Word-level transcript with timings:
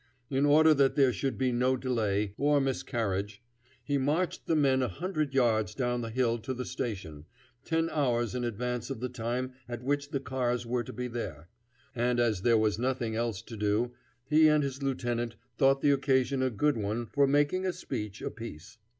In 0.31 0.47
order 0.47 0.73
that 0.73 0.95
there 0.95 1.13
should 1.13 1.37
be 1.37 1.51
no 1.51 1.77
delay 1.77 2.33
or 2.35 2.59
miscarriage, 2.59 3.43
he 3.83 3.99
marched 3.99 4.47
the 4.47 4.55
men 4.55 4.81
a 4.81 4.87
hundred 4.87 5.31
yards 5.35 5.75
down 5.75 6.01
the 6.01 6.09
hill 6.09 6.39
to 6.39 6.55
the 6.55 6.65
station, 6.65 7.25
ten 7.63 7.87
hours 7.91 8.33
in 8.33 8.43
advance 8.43 8.89
of 8.89 8.99
the 8.99 9.09
time 9.09 9.53
at 9.69 9.83
which 9.83 10.09
the 10.09 10.19
cars 10.19 10.65
were 10.65 10.83
to 10.83 10.91
be 10.91 11.07
there; 11.07 11.49
and 11.93 12.19
as 12.19 12.41
there 12.41 12.57
was 12.57 12.79
nothing 12.79 13.15
else 13.15 13.43
to 13.43 13.55
do, 13.55 13.91
he 14.25 14.47
and 14.47 14.63
his 14.63 14.81
lieutenant 14.81 15.35
thought 15.59 15.81
the 15.83 15.91
occasion 15.91 16.41
a 16.41 16.49
good 16.49 16.77
one 16.77 17.05
for 17.05 17.27
the 17.27 17.31
making 17.31 17.67
of 17.67 17.69
a 17.69 17.73
speech 17.73 18.23
apiece. 18.23 18.79